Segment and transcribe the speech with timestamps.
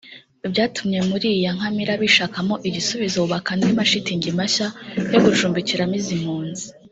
[0.51, 4.67] byatumye muri iyi ya Nkamira bishakamo igisubizo bubaka andi mashitingi mashya
[5.13, 6.65] yo gucumbikiramo izi mpunzi